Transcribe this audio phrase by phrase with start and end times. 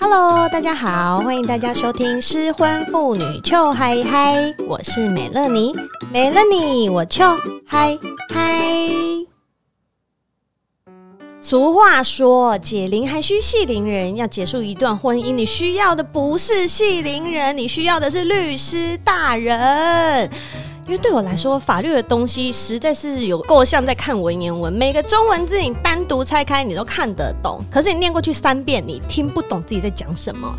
[0.00, 5.74] Hello，大家好，欢迎大家收听失婚妇女糗嗨嗨，我是美乐妮，
[6.12, 7.36] 美乐妮我糗
[7.66, 7.98] 嗨
[8.32, 8.62] 嗨。
[11.40, 20.30] 俗话说，解铃还须系铃人，要结束一段婚姻，你需要的不是系铃人，你需要的是律师大人。
[20.88, 30.50] 因为对我来说，法律的东西实在是有够像在看文言文，每个中文字你单独拆开你都看得懂，可是你念过去三遍，你听不懂自己在讲什么。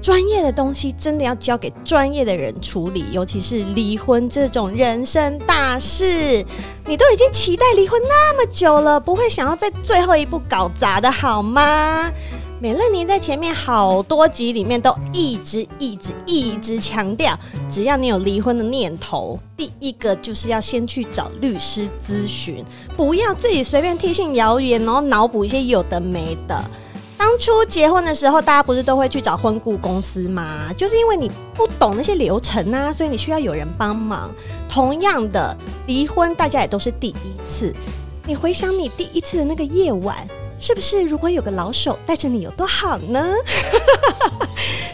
[0.00, 6.42] 专业的东西真的要交给专业的人处理，尤其是离婚这种人生大事，
[6.86, 12.10] 你都已经期待离婚那么久了，不会想要在最后一步搞砸的好吗？
[12.58, 17.38] 美乐妮在前面好多集里面都一直一直一直强调，
[17.70, 22.64] 只要你有离婚的念头，第一个就是要先去找律师咨询，
[22.96, 26.64] 不要自己随便听信谣言，然后脑补一些有的没的。
[27.18, 30.72] 当初结婚的时候，大家不是都会去找婚顾公司吗？
[30.78, 34.32] 就是因为你不懂那些流程啊，所以你需要有人帮忙。
[34.66, 35.54] 同样的，
[35.86, 37.74] 离婚大家也都是第一次，
[38.24, 40.26] 你回想你第一次的那个夜晚。
[40.58, 43.24] 是不是如果有个老手带着你有多好呢？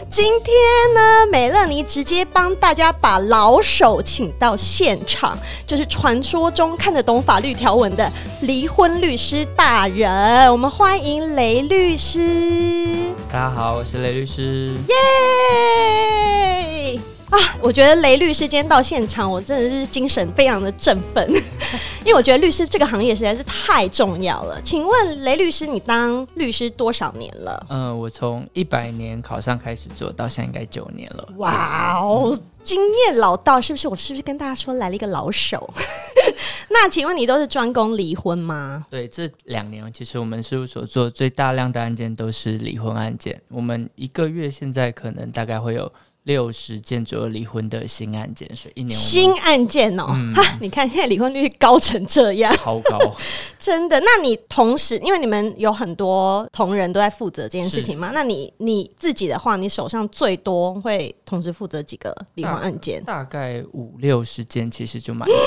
[0.09, 0.53] 今天
[0.93, 10.51] 呢，美乐妮直接帮大家把老手请到现场，就是传说中看得懂法律条文的离婚律师大人。
[10.51, 13.11] 我们欢迎雷律师。
[13.31, 14.75] 大家好，我是雷律师。
[14.89, 16.99] 耶！
[17.33, 21.27] 啊，我觉得雷律师今天到现场，我真的是精神非常的振奋，
[22.05, 24.61] 因为我觉得律师这个行业实在是太重要了。
[24.61, 27.65] 请问雷律师，你当律师多少年了？
[27.69, 31.27] 嗯、呃，我从一百年考上开始做到现在应该九年了。
[31.37, 33.87] 哇哦，经验老道，是不是？
[33.87, 35.73] 我是不是跟大家说来了一个老手？
[36.69, 38.85] 那请问你都是专攻离婚吗？
[38.91, 45.91] 对，这两年其实我们事务所做最大量的案件都是离婚案件，我们一个月现在可能大概会有。
[46.23, 52.97] 六十件左右离婚的新案件，所以一年新案件哦，嗯、哈，你看现在离婚率高成这样，超高，
[53.59, 53.99] 真的。
[53.99, 63.03] 那你同时，因为你们有很多同仁都在负责这件事情嘛，那你你自己的话，你手上最多会同时负责几个离婚案件？
[63.03, 65.43] 大，大概五六十件，其实就蛮紧的。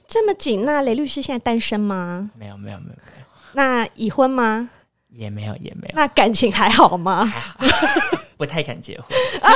[0.08, 0.64] 这么紧？
[0.64, 2.30] 那雷律师现在单身吗？
[2.38, 3.26] 没有，没有，没有，没有。
[3.52, 4.70] 那已婚吗？
[5.10, 5.94] 也没有，也没有。
[5.94, 7.30] 那感情还好吗？
[8.36, 9.06] 不太敢结婚，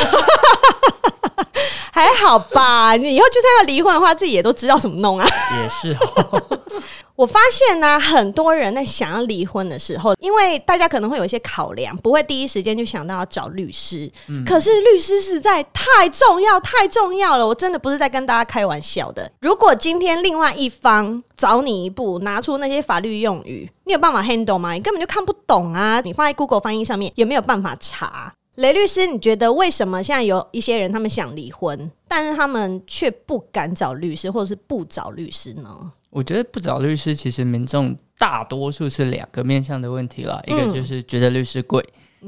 [1.93, 2.97] 还好吧？
[2.97, 5.29] 你以后就算要离婚的话，自己也都知道怎么弄啊。
[5.63, 6.61] 也是哦。
[7.15, 14.11] 我发现呢、啊，很多人在想要离婚的时候，因为大家可能会有一些考量，不会第一时间就想到要找律师。
[14.29, 17.47] 嗯、可是律师实在太重要，太重要了。
[17.47, 19.31] 我真的不是在跟大家开玩笑的。
[19.43, 24.73] 如果今天另外一方早你一步拿出那些法律用语，你有办法 handle 吗？
[24.73, 26.01] 你根本就看不懂啊！
[26.01, 28.33] 你放在 Google 翻译上面也没有办法查。
[28.61, 35.93] 雷律师，你觉得为什么现在有一些人他们想离婚，但是他们却不敢找律师，或者是不找律师呢？
[36.11, 40.43] 我觉得不找律师，其实民众大多数是两个面向的问题了。
[40.47, 41.83] 嗯、一个就是觉得律师贵，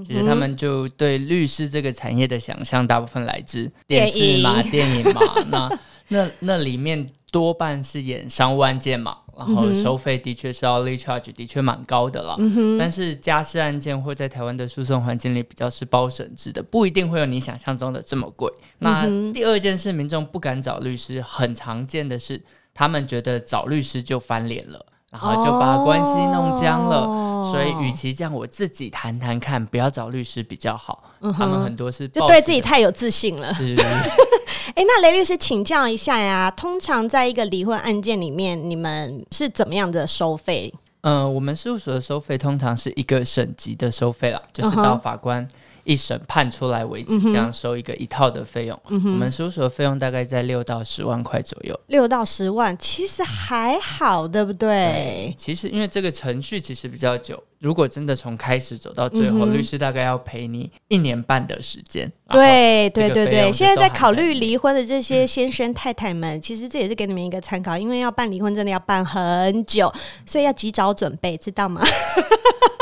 [0.07, 5.21] 其实他们就对律师这个产业的想象，大部分来自电视嘛、电影，电影嘛。
[5.51, 5.79] 那
[6.09, 9.19] 那那里面多半是演商务案件嘛。
[9.37, 18.53] 然后收费的确是 hourly charge 的确蛮高的了，嗯、但是家事案件或在台湾的诉讼环境里比较是包审制的，不一定会有你想象中的这么贵。
[18.79, 22.43] 那第二件事，民众不敢找律师，很常见的是
[22.75, 26.97] 他们觉得找律师就翻脸了，然后就把关系弄僵了。
[27.07, 31.03] 哦所以，与其这样，我自己谈谈看，不要找律师比较好。
[31.21, 33.53] 嗯、他们很多是就对自己太有自信了。
[34.69, 40.73] 哎、欸，那雷律师请教一下呀，通常在一个离婚案件里面，你们是怎么样的收费？
[41.03, 45.47] 嗯、呃，我们事务所的收费通常是一个省级的收费啦，就是到法官。
[45.85, 48.79] 一审判出来为止，这样收一个一套的费用。
[48.89, 51.79] 嗯、我们事务所的费用大概在六到十万块左右。
[51.89, 54.69] 六到十万其实还好，对不对？
[54.69, 62.11] 对，其实因为这个程序其实比较久，如果真的从开始走到最后，嗯、律师大概要陪你一年半的时间。
[62.31, 69.93] 对对对对，现在在考虑离婚的这些先生太太们，嗯、其实这也是给你们一个参考，因为要办离婚真的要办很久，
[70.25, 71.83] 所以要及早准备，知道吗？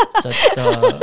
[0.23, 0.97] 真的。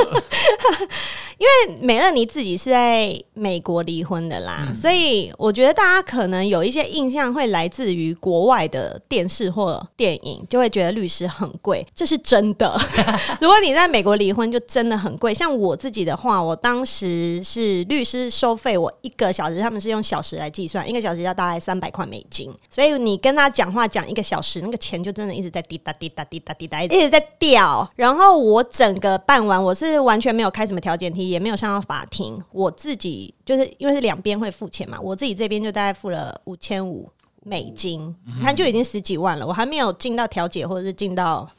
[1.38, 12.76] 因为美乐妮自己是在美国离婚的啦，嗯、所以我觉得大家可能有一些印象会来自于国外的电视或电影，就会觉得律师很贵，这是真的。
[13.40, 15.32] 如果你在美国离婚，就真的很贵。
[15.32, 27.88] 像我自己的话，我当时是律师收费，我一个小时他们是用小时来计算，一个小时要大概三百块美金，所以你跟他讲话讲一个小时，那个钱就真的一直在滴答滴答滴答滴答一直在掉。
[27.96, 31.30] 然后我整个办完，我是完全没有开什么调解题。
[31.30, 32.42] 也没有上到法庭。
[32.52, 37.10] 我自己就是因为是两边会付钱嘛，我自己这边就大概付了五千五
[37.44, 39.46] 美金，你、嗯、看就已经十几万了。
[39.46, 41.50] 我还没有进到调解或者是进到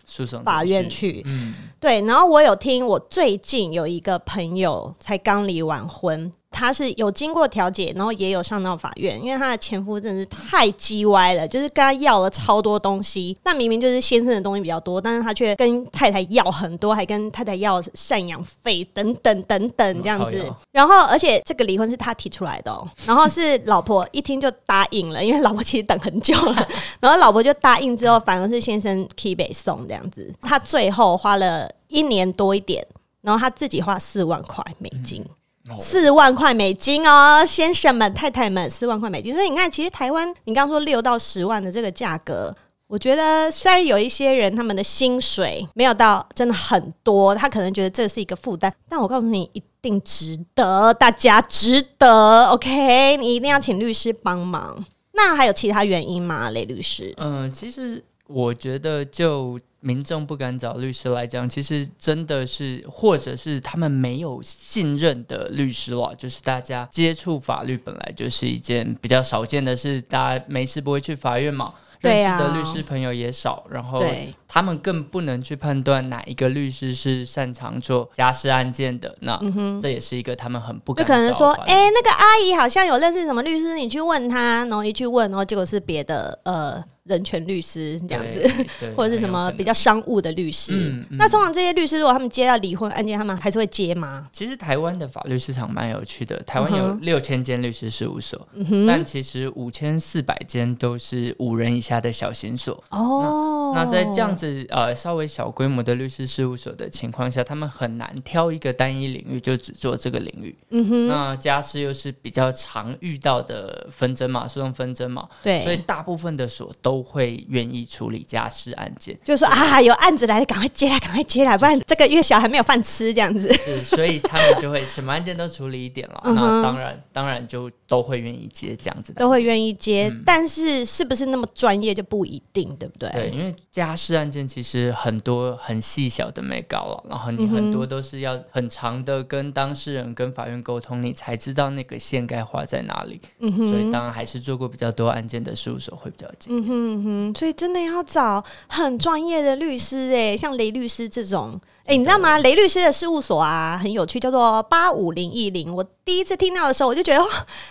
[0.44, 1.22] 法院去。
[1.26, 2.00] 嗯，对。
[2.02, 6.32] 然后我有听，我最近有一个朋友才刚离完婚。
[6.58, 20.52] 他是有经过调解，然后也有上到法院，因为他的前夫真的是太叽歪了，就是跟他要了超多东西，那明明就是先生的东西比较多，但是他却跟太太要很多，还跟太太要赡养费等等等等这样子。
[20.72, 26.68] 然后，而且这个离婚是他提出来的，喔，然后是老婆一听就答应了，因为老婆其实等很久了，
[26.98, 30.32] 然后老婆就答应之后，反而是先生提北送这样子。
[30.42, 32.84] 他最后花了一年多一点，
[33.20, 35.22] 然后他自己花四万块美金。
[35.22, 35.34] 嗯
[35.78, 39.34] 四万块美金哦，先生们、太太们，四万块美金。
[39.34, 42.54] 所以你看，其实台湾，你刚刚说六到十万的这个价格，
[42.86, 52.46] 我觉得虽然有一些人他们的薪水没有到真的很多，他可能觉得这是一个负担，但我告诉你，一定值得，大家值得。
[52.46, 54.84] OK，你一定要请律师帮忙。
[55.12, 57.12] 那还有其他原因吗，雷律师？
[57.18, 59.58] 嗯、呃，其实我觉得就。
[59.80, 66.12] 民众不敢找律师来讲，其实真的是，或者是他们没有信任的律师了。
[66.18, 71.72] 就是大家接触法律本来就是一件比较少见的事，大家没事不会去法院嘛。
[72.00, 74.04] 认识的律师朋友也少，然后
[74.48, 79.14] 他们更不能去判断哪一个律师是擅长做家事案件的。
[79.20, 81.06] 那、嗯、这也是一个他们很不敢。
[81.06, 86.82] 就可能说，哎、欸，那个阿姨好像有认识什么律师，你去问他，然后一去问，然后结果是别的，呃。
[87.08, 88.46] 人权律师这样子，
[88.94, 90.74] 或者是什么比较商务的律师。
[90.74, 94.28] 嗯嗯、那通常这些律师，如果他们接到离婚案件，他们还是会接吗？
[94.30, 102.74] 其实台湾的法律市场蛮有趣的，台湾有六千间律师事务所，嗯、但其实五千四百间都是五人以下的小型所。
[102.90, 110.56] 哦，那，那在这样子呃稍微小规模的律师事务所的情况下，他们很难挑一个单一领域就只做这个领域。
[110.70, 117.08] 嗯哼，那家事又是比较常遇到的纷争嘛，诉讼纷争嘛，对，所以大部分的所都。
[117.08, 123.50] 会愿意处理家事案件，就是说啊，有案子来了，赶快接来，赶快接来，不然这个月小孩没有饭吃这样子。
[123.54, 126.20] 是，所以他们就会什么案件都处理一点了。
[126.24, 130.12] 那当然，当然就都会愿意接这样子的，都会愿意接。
[130.26, 133.08] 但是是不是那么专业就不一定，对不对？
[133.12, 143.20] 对，因为家事案件其实很多很细小的没搞了，然后你很多都是要很长的跟当事人、跟法院沟通，你才知道那个线该画在哪里。
[143.40, 146.56] 嗯哼，所以当然还是做过比较多案件的事务所会比较近。
[146.56, 146.68] 嗯哼。
[146.68, 152.38] 嗯哼，所以真的要找很专业的律师哎，像雷律师这种哎，你知道吗？
[152.38, 155.74] 雷律师的事务所啊，很有趣，叫做八五零一零。
[155.74, 157.30] 我第一次听到的时候，我就觉得哇，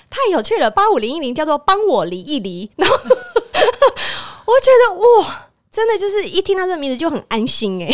[0.10, 0.70] 太有趣了。
[0.70, 5.47] 八五零一零叫做帮我离一离，然后 我觉得哇。
[5.78, 7.90] 真的就是一听到这个名字就很安心哎，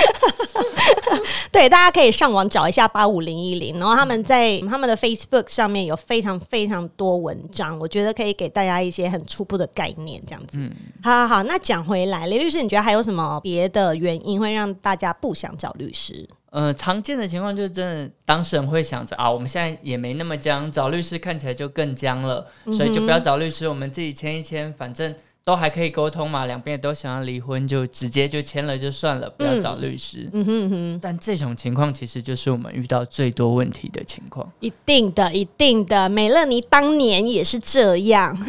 [1.50, 10.58] 对，大家可以上网找一下八五零一零，然后他们在他们的 Facebook 上面有非常非常多文章，我觉得可以给大家一些很初步的概念，这样子。
[10.58, 10.70] 嗯，
[11.02, 16.28] 好好好，那讲回来，雷律师，你觉得还有什么别的原因会让大家不想找律师？
[16.50, 22.46] 呃，常见的情况就是真的当事人会想着啊，我们现在也没那么僵，找律师看起来就更僵了，
[22.76, 25.16] 所以就不要找律师，我们自己签一签，反正。
[25.44, 30.28] 都还可以沟通嘛，两边都想要离婚，就直接就签了就算了，不要找律师。
[30.32, 30.98] 嗯哼哼。
[31.02, 34.50] 但这种情况其实就是我们遇到最多问题的情况。
[34.60, 36.08] 一定的，一定的。
[36.08, 38.36] 美乐妮当年也是这样。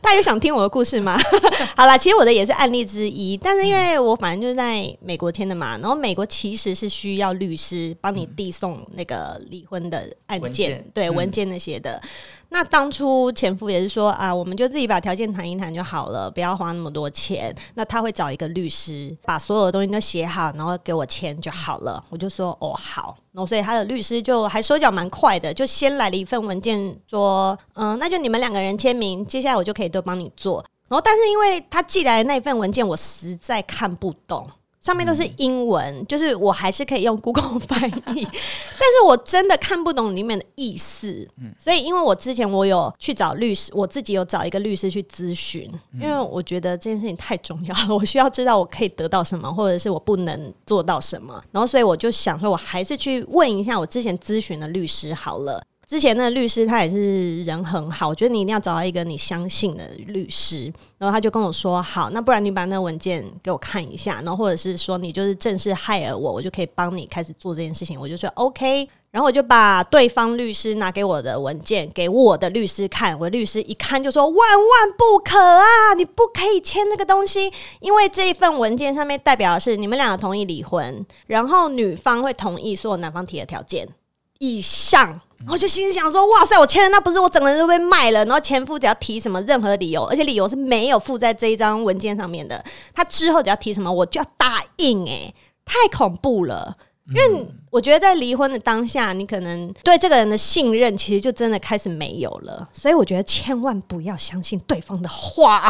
[0.00, 1.18] 大家有想听我的故事吗？
[1.76, 12.00] 好啦，其实我的也是案例之一，但是因为我反正就是在美国签的嘛，然后美国其实是需要律师帮你递送那个离婚的案件，文件对、嗯、文件那些的。
[12.50, 17.54] 那当初前夫也是说啊，我们就自己把条件谈一谈就好了，不要花那么多钱。
[17.74, 22.02] 那他会找一个律师，把所有的东西都写好，然后给我签就好了。
[22.08, 30.64] 我就说哦好，然后所以他的律师就还手脚蛮快的，就先来了一份文件，说嗯，那就你们两个人签名，接下来我就可以都帮你做。
[30.88, 34.48] 然后但是因为他寄来的那份文件，我实在看不懂。
[34.86, 41.26] 上面都是英文，就是我还是可以用 Google 翻译，但是我真的看不懂里面的意思。
[41.58, 51.42] 所以因为我之前我有去找律师，我自己有找一个律师去咨询，因为我觉得这件事情太重要了， 我需要知道我可以得到什么，或者是我不能做到什么。
[51.50, 55.60] 然后所以我就想说，我还是去问一下我之前咨询的律师好了。
[55.86, 60.64] 之前那律师他也是人很好，我觉得你一定要找到一个你相信的律师。
[60.98, 68.88] 然后他就跟我说：“好，那不然你把那文件给我看一下，然后或者是说你就是正式害了我，我就可以帮你开始做这件事情。”我就说 OK。
[69.12, 75.94] 然后我就把对方律师拿给我的文件给我的律师看，我的律师一看就说：“万万不可啊！
[75.96, 77.50] 你不可以签那个东西，
[77.80, 83.88] 因为这一份文件上面代表的是你们两个同意离婚，然后女方会同意所有男方提的条件
[84.40, 88.24] 以上。”我就心想说：“哇塞，我签了，那不是我整个人都被卖了？
[88.24, 92.64] 然后前夫只要提什么任何理由，而且理由是没有附在这一张文件上面的，
[92.94, 95.04] 他之后只要提什么，我就要答应。
[95.06, 96.76] 诶，太恐怖了！”
[97.08, 105.68] 因为我觉得在离婚的当下，你可能对这个人的信任其实就真的开始没有了，所以我觉得千万不要相信对方的话。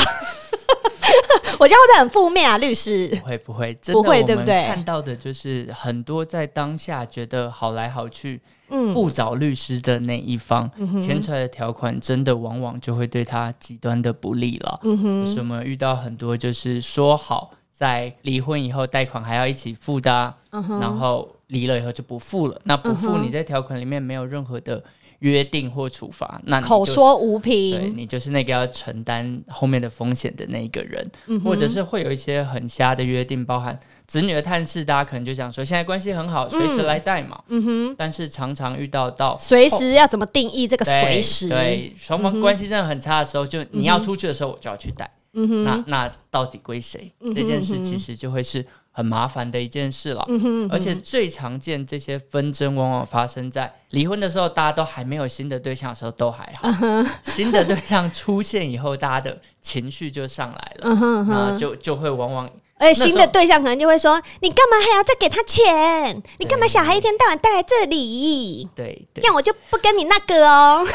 [1.59, 3.09] 我这样会不会很负面啊，律师？
[3.09, 4.67] 不会不会，真的，不会对不对？
[4.67, 10.71] 看到的就是很多在当下觉得好来好去，嗯，不找律师的那一方，
[11.03, 14.81] 签出来的条款真的往往就会对他极端的不利了。
[14.83, 17.53] 嗯哼，就是我们遇到很多就是说好。
[17.77, 20.81] 在离婚以后，贷款还要一起付的，啊，uh.
[20.81, 22.59] 然后离了以后就不付了。
[22.65, 24.83] 那不付，你在条款里面没有任何的
[25.21, 26.47] 约定或处罚，uh.
[26.47, 31.43] 那，就是，口说无凭，对，你就是那个要承担后面的风险的那一个人，uh.
[31.43, 37.43] 或者是会有一些很瞎的约定，包含子女的探视，大家可能就想说现在关系很好，随时来带嘛。
[37.49, 37.95] 嗯哼，uh.
[37.99, 41.49] 但是常常遇到到随时要怎么定义这个随时？
[41.49, 45.11] 对，双方关系真的很差的时候，就你要出去的时候，我就要去带。
[45.39, 47.13] 嗯哼，那那到底归谁？
[47.21, 48.65] 嗯、这件事其实就会是
[48.97, 50.25] 很麻烦的一件事了。
[50.29, 56.71] 嗯、哼而且最常见这些纷争往往发生在离婚的时候，大家都还没有新的对象的时候都还好。
[56.81, 62.51] 嗯、新的对象出现以后，大家的情绪就上来了，嗯、哼那就就会往往。
[62.79, 66.23] 而且新的对象可能就会说：“你干嘛还要再给他钱？
[66.39, 68.67] 你干嘛小孩一天到晚带来这里？
[68.75, 70.87] 对，对这样我就不跟你那个哦。”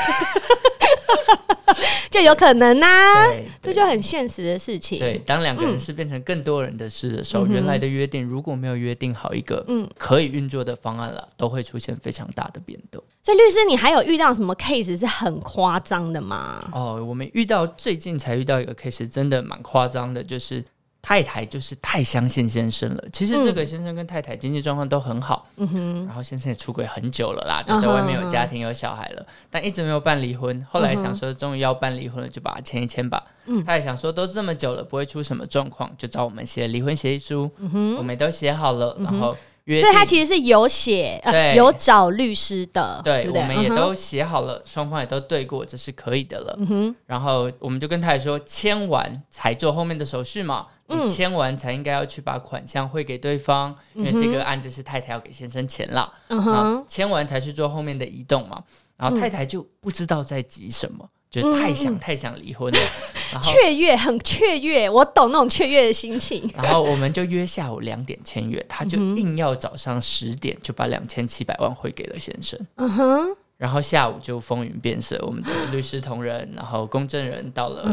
[2.10, 3.28] 就有可能呐、啊，
[3.62, 5.00] 这就很现实的事情。
[5.00, 13.04] 对，当两个人是变成更多人的事的时候，嗯、原来的约定如果没有约定好一个嗯可以运作的方案了，都会出现非常大的变动。
[13.24, 16.68] 所以，律师，你还有遇到什么 case 是很夸张的吗？
[16.74, 20.64] 哦，我们遇到最近才遇到一个 case，真的蛮夸张的，就是。
[21.02, 23.04] 太太就是太相信先生了。
[23.12, 30.64] 其实这个先生跟太太经济状况都很好，嗯哼，然后先生也出轨很久了啦，就在外面有家庭有小孩了，但一直没有办离婚。
[30.70, 33.24] 后来想说终于要办离婚了，就把它签一签吧。
[33.46, 37.50] 嗯，他也想说都这么久了，不会出什么状况，就找我们写离婚协议书。
[37.58, 43.02] 嗯哼，我们都写好了，然后约，所以他其实是有写，对，有找律师的。
[43.04, 46.56] 对，我们也都写好了，双方也都对过，这是可以的了。
[46.60, 50.68] 嗯哼，然后我们就跟太太说，签完才做后面的手续嘛。
[50.94, 56.14] 你签完才应该要去把款项汇给对方，嗯、因为这个案子是太太要给先生钱了。
[56.30, 58.64] 嗯哼，签完才去做后面的移动嘛。
[58.98, 62.80] 然后太太就不知道在急什么，嗯、就太想太想离婚了，
[63.42, 66.48] 雀跃，很雀跃，我懂那种雀跃的心情。
[66.56, 72.60] 然后我们就约下午两点签约，他就硬要早上十点就把两千七百万汇给了先生。
[72.76, 73.36] 嗯哼。
[73.62, 77.86] 然后下午就风云变色，我们的律师同仁，然后公证人到了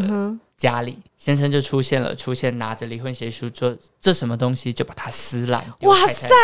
[0.57, 5.63] 家里，先生就出现了，出现拿着离婚协议书说：“这什么东西？”就把它撕烂。
[5.83, 6.35] 哇塞，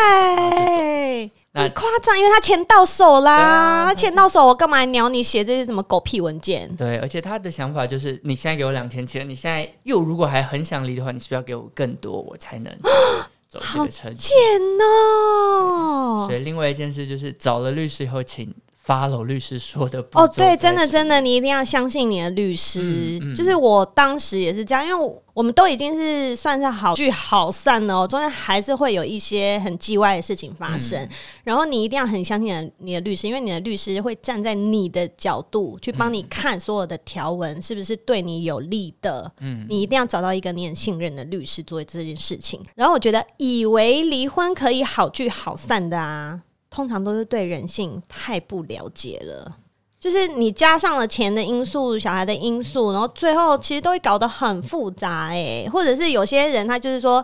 [1.55, 6.69] 很夸张，因为他钱到手啦，他钱到手，我干嘛还鸟你写这些什么狗屁文件？
[6.75, 12.71] 对，而且他的想法就是：你现在给我两千七，你现在又如果还很想离的话，你是不是要给我更多，我才能
[13.49, 14.19] 走这个程序。
[14.19, 14.35] 贱
[14.79, 16.27] 哦！
[16.27, 18.53] 所以另外一件事就是找了律师以后，请。
[18.85, 22.81] Follow 律师说的哦，对，真的真的，你一定要相信你的律师。
[23.21, 31.01] 嗯嗯、就是我当时也是这样，因为我们都已经是算是好聚好散了，中间还是会有一些很叽歪的事情发生。
[31.01, 31.09] 嗯、
[31.43, 39.31] 然后你一定要很相信你的你的律师，因为你的律师会站在你的角度去帮你看所有的条文是不是对你有利的。
[39.39, 42.61] 嗯，你一定要找到一个你很信任的律师做这件事情。
[42.75, 46.41] 然后我觉得，以为离婚可以好聚好散的啊。
[46.75, 49.49] 通常都是对人性太不了解了，
[49.97, 57.23] 就是你加上了钱的因素、小孩的因素，然后最后其实都会搞得很复杂哎、或者是有些人他就是说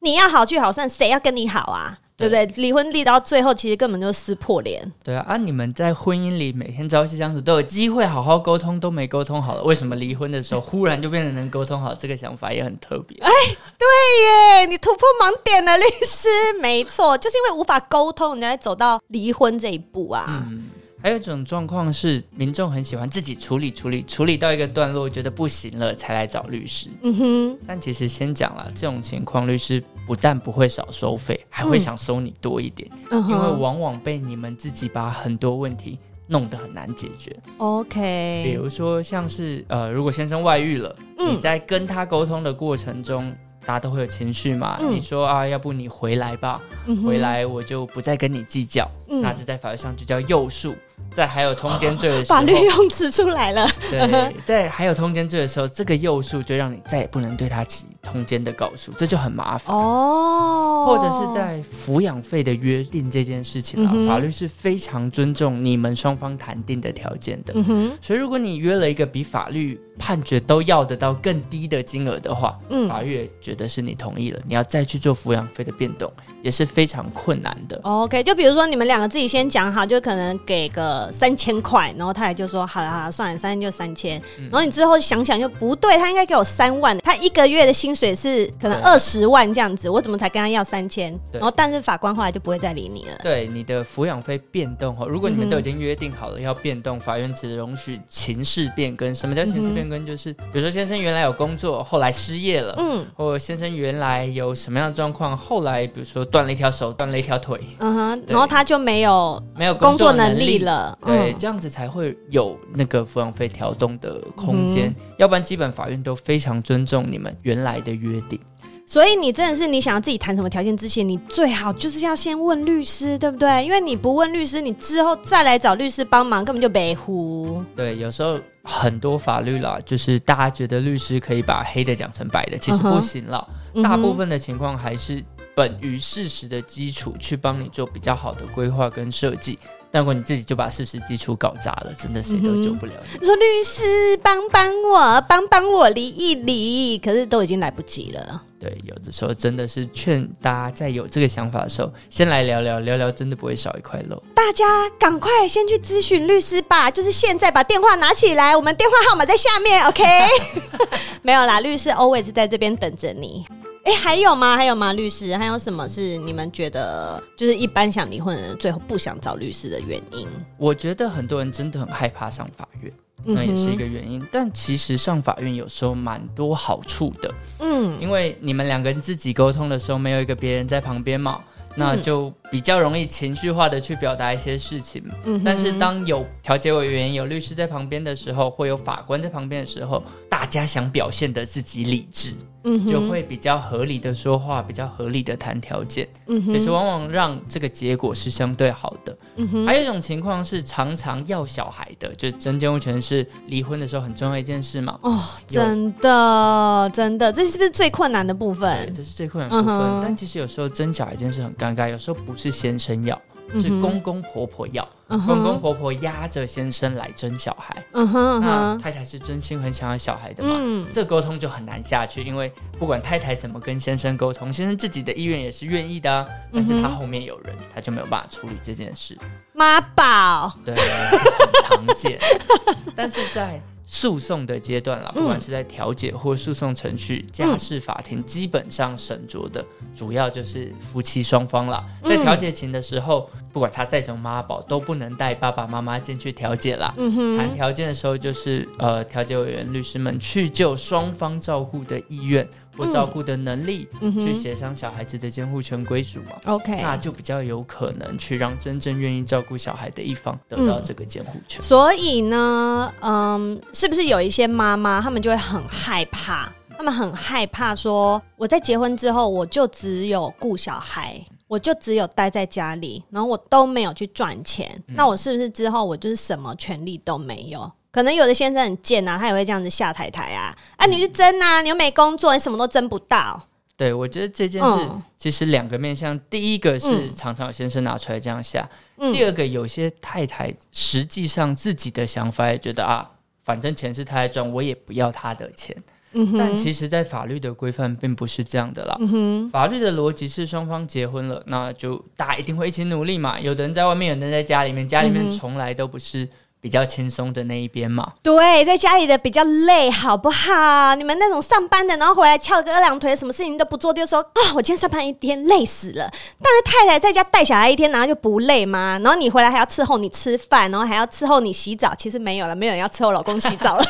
[0.00, 1.98] 你要好聚好散，谁要跟你好啊？
[2.20, 2.62] 对不对？
[2.62, 4.80] 离婚离到最后，其实根本就是撕破脸。
[5.02, 5.36] 对啊，啊！
[5.36, 11.94] 你们在婚姻里每天朝夕相处，都有机会好好沟通，都没沟通好了，为什么离婚的时候忽然就变得能沟通好？
[11.94, 13.16] 这个想法也很特别。
[13.22, 13.30] 哎，
[13.78, 16.28] 对耶，你突破盲点了，律师。
[16.60, 20.26] 没错，就是因为无法沟通，你才走到离婚这一步啊。
[20.28, 20.70] 嗯
[21.02, 26.88] 还有一种状况是，民众很喜欢自己处理处理处理到一个段落，觉得不行了才来找律师。
[27.00, 27.58] 嗯哼。
[27.66, 32.90] 但其实先讲了，这种情况律师不但不会少收费，还会想收你多一点。
[33.12, 33.22] 嗯。
[33.28, 37.32] 因为往往被你们自己把很多问题弄得很难解决。
[37.58, 43.32] OK，比如说像是呃，如果先生外遇了，嗯、你在跟他沟通的过程中，
[43.64, 44.78] 大家都会有情绪嘛。
[44.80, 48.90] 嗯、你说啊，要不你回来吧，嗯、回来我就不再跟你计较。
[49.10, 50.74] 嗯、那这在法律上就叫诱诉。
[51.14, 53.68] 在还有通奸罪的时候，法律用词出来了。
[53.90, 60.84] 对， 在还有通奸罪的时候，这个诱诉就让你再也不能对他起通奸的告诉，这就很麻烦哦。
[60.86, 67.52] 或者是在抚养费的约定这件事情啊，嗯、法律是非常尊重你们双方谈定的条件的。
[67.56, 76.10] 嗯、哼所以如果你约了一个比法律判决都要得到更低的金额的话，嗯，法院觉得是你同意了，你要再去做抚养费的变动
[76.42, 77.78] 也是非常困难的。
[77.82, 84.18] OK，就比如说你们两个自己先讲好，就可能给个三千块，然后他也就说好了好了，算了，三千就三千。
[84.38, 91.12] 嗯、然后你之后想想就不对，他应该给我三万，他一个月的薪水是可能二十万这样子，我怎么才跟他要三千？
[91.30, 93.18] 对然后但是法官后来就不会再理你了。
[93.22, 99.14] 对，你的抚养费变动哈，如果你们都已经约定好了要变动，嗯、法院只容许情势变更。
[99.14, 99.89] 什么叫情势变更？
[100.04, 100.70] 就是比如说。
[100.70, 118.38] 先生原来有工作，后来失业了，嗯，或先生原来有什么样的状况，后来比如说断了一条手，断了一条腿，嗯哼，然后他就没有没有工作能力了，对，这样子才会有那个抚养费调动的空间，嗯、要不然基本法院都非常尊重你们原来的约定。
[118.86, 123.64] 所以你真的是你想要自己谈什么条件之前，你最好就是要先问律师，对不对？
[123.64, 127.62] 因为你不问律师，你之后再来找律师帮忙，根本就白胡。
[127.76, 133.48] 对，有时候很多法律啦，就是大家觉得律师可以把黑的讲成白的，其实不行了。
[133.74, 133.82] Uh huh.
[133.82, 135.24] 大部分的情况还是
[135.54, 139.58] 本于事实的基础去帮你做比较好的规划跟设计。
[139.92, 143.18] 但如果你自己就把事实基础搞砸了，真的谁都救不了你。
[143.18, 148.42] 你、嗯、说律师帮帮我，帮帮我离一离，可是都已经来不及了。
[148.60, 154.22] 对，有的时候真的是劝大家在有这个想法的时候，先来聊聊，聊聊真的不会少一块肉。
[154.34, 154.64] 大家
[154.98, 160.04] 赶快先去咨询律师吧，就是现在把电话拿起来，我们电话号码在下面，OK？
[161.22, 163.46] 没有啦，律师 always 在这边等着你。
[163.82, 164.58] 哎，还有吗？
[164.58, 164.92] 还有吗？
[164.92, 170.28] 律师，还有什么是你们觉得就是一般想离婚的人最后不想找律师的原因？
[170.58, 172.92] 我觉得很多人真的很害怕上法院，
[173.24, 174.20] 那也是一个原因。
[174.20, 181.40] 嗯、但其实上法院有时候蛮多好处的，嗯，因为你们两个人自己沟通的时候，没有一个别人在旁边嘛，
[181.76, 185.02] 那就比较容易情绪化的去表达一些事情。
[185.24, 192.34] 嗯，但是当有调解委员、有律师在旁边的时候，会有法官在旁边的时候，大家想表现的自己理智。
[192.62, 196.06] 嗯，就会比较合理的说话，比较合理的谈条件。
[196.26, 199.16] 嗯，其实往往让这个结果是相对好的。
[199.36, 204.98] 嗯，还有一种情况是常常要小孩的，就是争监护权是离婚的时候很重要一件事嘛。
[205.00, 208.84] 哦，真的，真的，这是不是最困难的部分？
[208.84, 209.78] 对，这是最困难的部分。
[209.78, 213.20] 嗯，但其实有时候争小孩这件事很尴尬，有时候不是先生要。
[213.60, 229.18] 是公公婆婆要，嗯、公公婆婆压着先生来争小孩，嗯哼，那太太是真心很想要小孩的嘛，嗯、这沟通就很难下去，因为不管太太怎么跟先生沟通，先生自己的意愿也是愿意的，啊，但是他后面有人，他就没有办法处理这件事。
[229.52, 232.20] 妈宝，对，很常见，
[232.94, 233.60] 但是在。
[233.92, 241.84] 诉讼的阶段了，不管是在调解或诉讼程序，嗯、家事法庭基本上审酌的主要就是夫妻双方了。
[242.04, 246.94] 在调解前的时候，不管他再怎么妈宝，都不能带爸爸妈妈进去调解啦。
[246.96, 252.46] 嗯哼，谈条件的时候，就是呃，调解委员、律师们去就双方照顾的意愿。
[252.76, 261.60] 或照顾的能力，嗯、去协商小孩子的监护权归属嘛？OK，那就比较有可能去让真正愿意照顾小孩的一方得到这个监护权。
[261.60, 261.62] 嗯。
[261.62, 266.50] 所以呢，嗯，是不是有一些妈妈，他们就会很害怕？
[266.78, 274.70] 他们很害怕说，我在结婚之后，我就只有顾小孩，我就只有待在家里，然后我都没有去赚钱。
[274.86, 277.68] 嗯、那我是不是之后我就是什么权利都没有？
[277.90, 283.48] 可能有的先生很贱啊，他也会这样子下太太啊，啊，你去争啊，你又没工作，你什么都争不到。
[283.76, 293.10] 对，我觉得这件事其实两个面向，嗯、第一个是常常有先生拿出来这样下，嗯、第二个有些太太实际上自己的想法也觉得啊，
[293.42, 295.76] 反正钱是他在赚，我也不要他的钱。
[296.12, 298.96] 嗯、但其实，在法律的规范并不是这样的啦。
[299.00, 303.38] 嗯、法律的逻辑是双方结婚了，那就大家一定会一起努力嘛。
[303.38, 306.28] 有的人在外面，有的人在家里面，家里面从来都不是。
[306.62, 310.94] 比较轻松的那一边嘛，对，在家里的比较累，好不好？
[310.94, 316.06] 你们那种上班的，然后回来翘个二郎腿，什么事情都不做，就说啊、哦，我今天上班一天累死了。
[316.38, 319.00] 但是太太在家带小孩一天，然后就不累吗？
[319.02, 323.84] 然后你回来还要伺候你吃饭，然后还要伺候你洗澡，其实没有了，没有人要伺候老公洗澡了。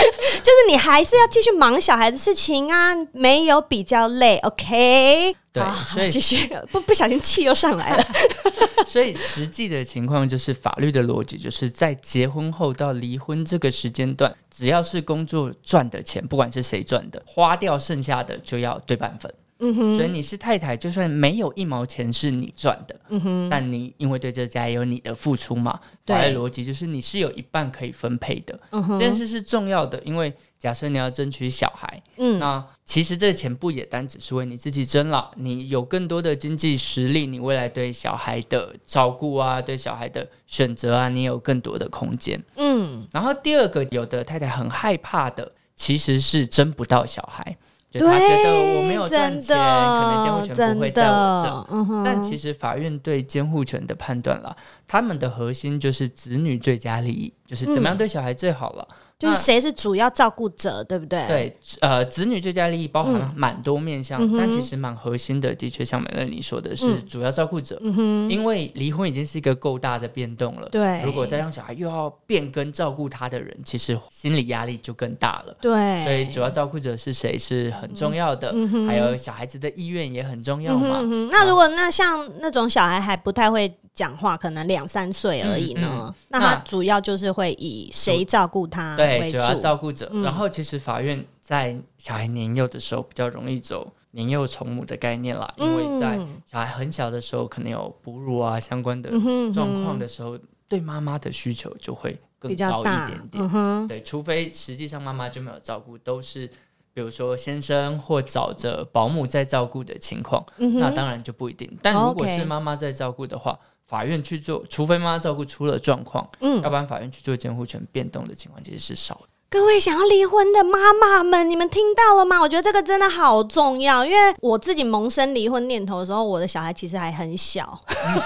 [0.42, 5.34] 就是你还是要继续忙小孩的事情啊，没有比较累，OK？
[5.52, 8.04] 对，所以继续不不小心气又上来了。
[8.86, 19.32] 所以实际的情况就是，法律的逻辑就是在结婚后到离婚这个时间段，只要是工作赚的钱，不管是谁赚的，花掉剩下的就要对半分。
[19.60, 28.58] 嗯哼，所以你是太太，就算没有一毛钱是你赚的，嗯哼，但你因为对这家有你的付出嘛，法律逻辑就是你是有一半可以分配的。
[28.70, 42.42] 嗯哼，这件事是重要的，因为假设你要争取小孩，嗯，那其实这个钱不也单只是为你自己争了，你有更多的经济实力，你未来对小孩的照顾啊，对小孩的选择啊，你有更多的空间。
[42.56, 47.56] 嗯，然后第二个，有的太太很害怕的，其实是争不到小孩。
[47.90, 51.74] 就他觉得我没有赚钱，可能监护权不会在我这。
[51.74, 58.86] 嗯、但其实法院对监护权的判断了，他们的核心就是子女最佳利益，就是怎么样对小孩最好了。
[58.88, 61.26] 嗯就是谁是主要照顾者，对不对？
[61.28, 67.78] 对，呃，子女最佳利益包含蛮多面向，嗯、但其实蛮核心的，的确像美乐你说的是主要照顾者。
[67.82, 70.66] 嗯、因为离婚已经是一个够大的变动了。
[70.70, 75.54] 对，如果再让小孩又要变更照顾他的人，其实心理压力就更大了。
[75.60, 81.00] 对，所以主要照顾者是谁是很重要的，嗯、还有小孩子的意愿也很重要嘛。
[81.02, 83.70] 嗯、那如果那像那种小孩还不太会。
[83.92, 89.22] 讲话可能两三岁而已呢，嗯嗯、那他主要就是会以谁照顾他为主？
[89.22, 90.08] 对，主要照顾者。
[90.12, 99.10] 嗯、然后其实法院在小孩年幼的时候比较容易走年幼从母的概念啦，嗯、因为在小孩很小的时候可能有哺乳啊相关的
[99.52, 103.50] 状况的时候，对妈妈的需求就会更高一点点。
[103.52, 106.46] 嗯、对，除非实际上妈妈就没有照顾，都是
[106.92, 111.70] 比如说先生或找着保姆在照顾的情况，嗯、那当然就不一定。
[111.82, 113.58] 但如果是妈妈在照顾的话，
[113.90, 119.22] 法院去做，除非妈妈照顾出了状况，嗯，要不然法院去做监护权变动的情况其实是少的。
[119.48, 122.40] 各位想要离婚的妈妈们，你们听到了吗？
[122.40, 128.22] 我觉得这个真的好重要，因为我自己萌生离婚念头的时候，我的小孩其实还很小，嗯、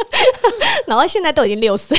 [0.88, 1.94] 然后现在都已经六岁，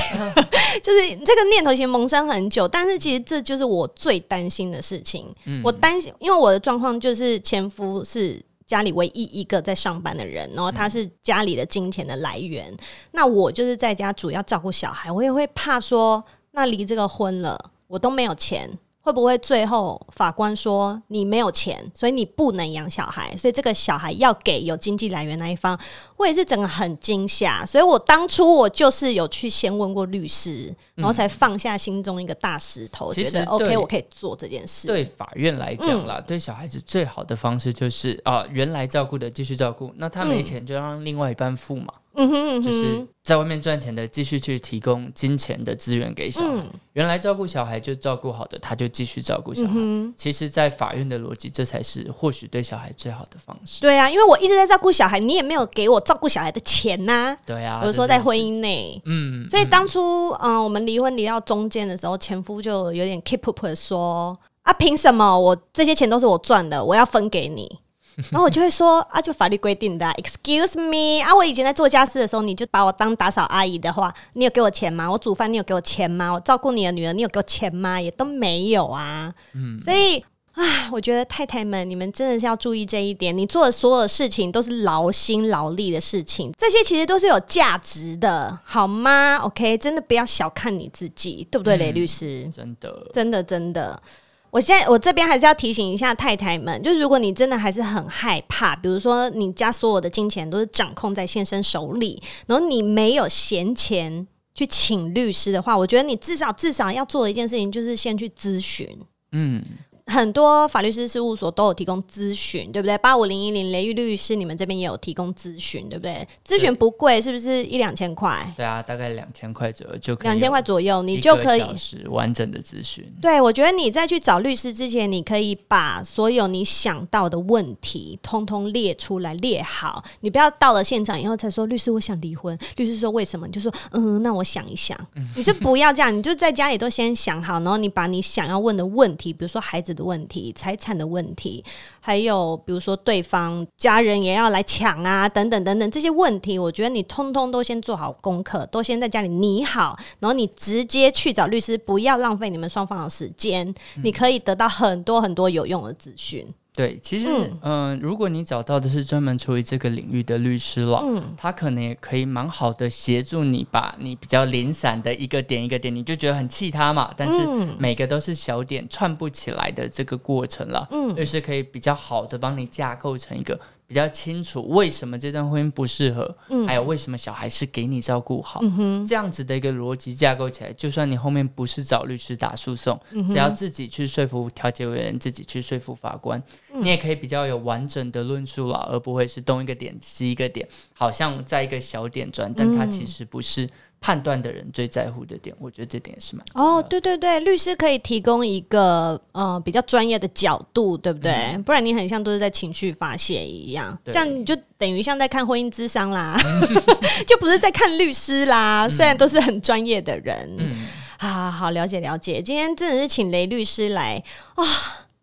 [0.81, 5.31] 就是这个念头其实萌生很久，但是其实这就是我最担心的事情。
[5.45, 8.43] 嗯、我担心，因为我的状况就是前夫是。
[8.67, 12.71] 家里唯一一个在上班的人，然后他是家里的金钱的来源。
[13.11, 18.69] 那我就是在家主要照顾小孩，我也会怕说，那离这个婚了，我都没有钱。
[19.07, 25.79] 会不会最后法官说你没有钱，所以你不能养小孩，所以这个小孩要给有经济来源那一方？
[26.17, 34.87] 我也是整个很惊吓，所以我当初我就是有去先问过律师，然后才放下心中一个大石头，觉得 OK，我可以做这件事。
[34.87, 41.93] 对法院来讲啦，嗯、对小孩子最好的方式就是啊，原来照顾的继续照顾，那他没钱就让另外一半付嘛。
[41.93, 46.47] 嗯哼，嗯哼，就是在外面赚钱的继续去提供金钱的资源给小孩。
[46.49, 49.73] 嗯、原来照顾小孩就照顾好的，他就继续照顾小孩。
[49.75, 53.81] 嗯、其实，在法院的逻辑，这才是或许对小孩最好的方式。
[53.81, 57.37] 对啊，因为我一直在照顾小孩，你也没有给我照顾小孩的钱呐、啊。
[57.45, 67.77] 对啊，比如说在婚姻内，嗯，所以当初嗯、呃，我们离婚离到中间的时候，前夫就有点 keep up 说啊，凭什么我这些钱都是我赚的，我要分给你？
[68.31, 75.09] 然后我就会说啊，就法律规定的啊，Excuse me 啊，我以前在做家事的时候，你就把我当打扫阿姨的话，你有给我钱吗？
[75.11, 76.31] 我煮饭你有给我钱吗？
[76.33, 78.01] 我照顾你的女儿你有给我钱吗？
[78.01, 79.31] 也都没有啊。
[79.53, 80.17] 嗯，所以
[80.53, 83.37] 啊，我觉得太太们，你们真的是要注意这一点。
[83.37, 92.51] 你做的所有事情都是劳心劳力的事情，这些其实都是有价值的，好吗？OK，真的不要小看你自己，对不对，雷律师？
[92.55, 94.01] 真的，真的，真的。
[94.49, 108.87] 我现在我这边还是要提醒一下太太们，就是如果你真的还是很害怕，比如说你家所有的金钱都是掌控在先生手里，然后你没有闲钱去请律师的话，我觉得你至少至少要做的一件事情就是先去咨询，
[109.31, 109.63] 嗯。
[110.07, 112.97] 很多法律师事务所都有提供咨询，对不对？
[112.97, 116.27] 八五零一零雷玉律师，你们这边也有提供咨询，对不对？
[116.45, 118.53] 咨询不贵，是不是一两千块？
[118.55, 120.27] 对啊，大概两千块左右就可以。
[120.27, 121.63] 两千块左右，你就可以
[122.09, 123.05] 完整的咨询。
[123.21, 130.03] 对，我觉得你在去找律师之前，你可以把所有你想到的问题通通列出来，列好。
[130.21, 132.57] 你不要到了现场以后才说律师，我想离婚。
[132.77, 133.45] 律师说为什么？
[133.45, 134.97] 你就说嗯，那我想一想。
[135.35, 141.61] 你就不要这样，你就在家里都先想好，然后你把你想要问的问题，比如说孩子的问题、财产的问题，
[141.99, 156.47] 还有比如说对方家人也要来抢啊，等等等等这些问题，我觉得你通通都先做好功课，都先在家里拟好，然后你直接去找律师，不要浪费你们双方的时间，你可以得到很多很多有用的资讯。
[156.77, 157.27] 对，其实，
[157.63, 167.39] 嗯、呃，如果你找到的是专门处理这个领域的律师了，嗯，他可能也可以蛮好的协助你，把你比较零散的一个点一个点，你就觉得很气他嘛，但是
[167.79, 173.59] 每个都是小点串不起来的这个过程了，嗯，律师可以比较好的帮你架构成一个。
[173.87, 186.41] 比较清楚为什么这段婚姻不适合，嗯，还有为什么小孩是给你照顾好，嗯，这样子的一个逻辑架构起来，就算你后面不是找律师打诉讼，嗯，只要自己去说服调解委员，自己去说服法官，
[186.73, 193.69] 嗯，你也可以比较有完整的论述了，而不会是东一个点西一个点，好像在一个小点转，但它其实不是。
[193.99, 201.31] 判断的人最在乎的点，我觉得这点也是蛮哦，对对对，律师可以提供一个呃比较专业的角度，对不对？
[201.31, 206.37] 嗯、不然你很像都是在情绪发泄一样，这样你就等于像在看婚姻之商啦，
[207.25, 208.85] 就不是在看律师啦。
[208.85, 212.41] 嗯、虽然都是很专业的人，嗯，啊好好，了解了解。
[212.41, 214.23] 今天真的是请雷律师来
[214.55, 214.67] 啊、哦，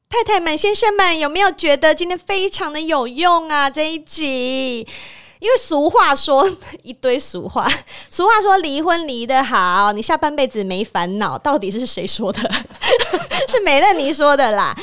[0.09, 3.71] 太太们、先生们，有没有觉得今天非常的有用啊？
[3.71, 4.87] 这一集。
[5.45, 6.51] 因为俗话说
[6.83, 7.71] 一堆俗话，
[8.11, 11.37] 俗话说离婚离得好，你下半辈子没烦恼。
[11.37, 12.41] 到底是谁说的？
[13.47, 14.75] 是美乐妮说的啦。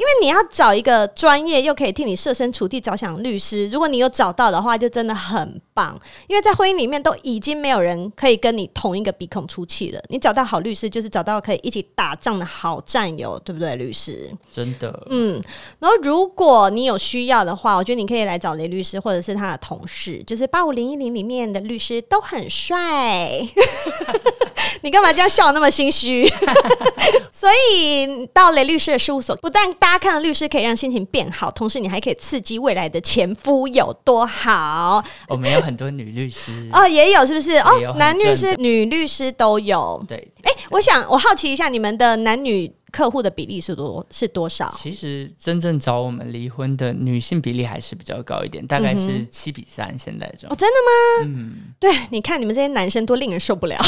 [0.00, 5.94] 因为你要找一个专业又可以替你设身处地着想律师，如果你有找到的话，就真的很棒。
[6.26, 13.76] 因为在婚姻里面都已经没有人可以跟你同一个鼻孔出气了，你找到好律师就是找到可以一起打仗的好战友，对不对？
[13.76, 15.38] 律师真的，嗯。
[15.78, 23.38] 然后如果你有需要的话，我觉得你可以来找雷律师或者是他的同事，就是八五零一零里面的律师都很帅。
[24.82, 26.26] 你干嘛这样笑那么心虚？
[27.30, 35.02] 所以到雷律师的事务所，不但大家看到律师可以让心情变好，同时你还可以刺激未来的前夫有多好。
[35.28, 37.56] 我们有很多女律师 哦，也有是不是？
[37.58, 40.02] 哦，男律师、女律师都有。
[40.08, 44.72] 对，哎、欸，我想我好奇一下，你们的男女客户的比例是多是多少？
[44.76, 49.96] 其实真正找我们离婚的女性比例还是比较高一点，大概是七比三。
[49.98, 51.36] 现在这种哦，真的吗？
[51.36, 53.78] 嗯，对，你看你们这些男生多令人受不了。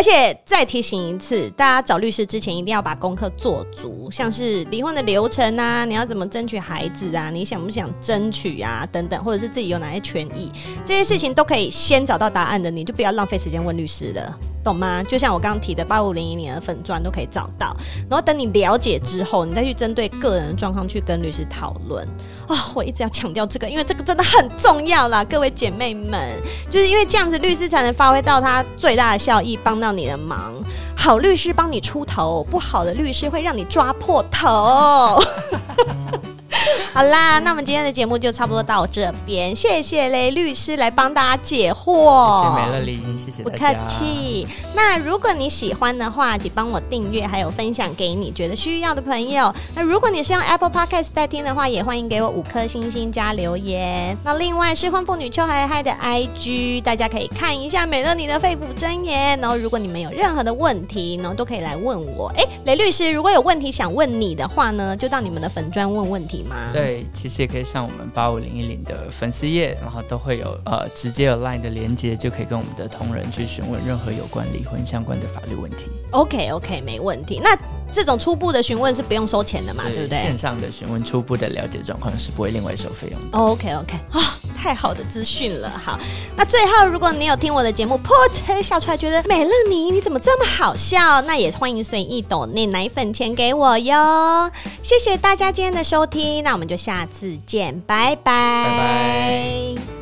[0.00, 10.50] 而且再提醒一次，大家找律师之前一定要把功课做足，像是离婚的流程啊，你要怎么争取孩子啊，你想不想争取啊，等等，或者是自己有哪些权益，
[10.86, 14.38] 这些事情都可以先找到答案的，你就不要浪费时间问律师了。
[14.64, 15.02] 懂吗？
[15.02, 17.76] 就像我刚刚提的，八五零一年的粉钻都可以找到。
[18.08, 22.06] 然后等你了解之后，你再去针对个人的状况去跟律师讨论。
[22.50, 26.36] 哇、我一直要强调这个，因为这个真的很重要啦，各位姐妹们，
[26.68, 30.52] 就是因为这样子，律师才能发挥到他最大的效益，帮到你的忙。
[30.96, 35.22] 好律师帮你出头，不好的律师会让你抓破头。
[36.92, 42.42] 好啦，那我们今天的节目就差不多到这边，谢谢雷律师来帮大家解惑。
[42.42, 44.46] 谢谢美乐妮，谢谢不客气。
[44.74, 49.52] 那如果你喜欢的话，请帮我订阅，还有分享给你觉得需要的朋友。
[49.74, 54.16] 那如果你是用 Apple Podcast 在听的话，也欢迎给我五颗星星加留言。
[54.24, 59.38] 那另外，失婚妇女秋嗨嗨的 IG，大家可以看一下美乐妮的肺腑真言。
[59.38, 62.32] 然后，如果你们有任何的问题，然后都可以来问我。
[62.36, 66.70] 哎，雷律师，如果有问题想问你的话呢，就到你们的粉砖问问题吗？
[66.74, 75.86] 对，其实也可以上我们八五零一零的粉丝页，然后都会有呃直接有 Line 的连接，就可以跟我们的同仁去询问任何有关离婚相关的法律问题。
[76.10, 77.40] OK OK，没问题。
[77.42, 77.56] 那
[77.92, 79.84] 这种初步的询问是不用收钱的嘛？
[79.84, 80.18] 对，对不对？
[80.18, 83.38] 线上的询问初步的了解状况是不会另外收费用的。
[83.38, 84.22] OK OK，啊、哦，
[84.56, 85.70] 太好的资讯了。
[85.70, 85.98] 好，
[86.36, 91.20] 那最后如果你有听我的节目，噗笑出来，觉得美乐你你怎么这么好笑？
[91.22, 94.50] 那也欢迎随意抖内奶粉钱给我哟。
[94.82, 98.22] 谢谢大家今天的收听，那我们就下次见，拜拜。
[98.22, 99.99] 拜拜。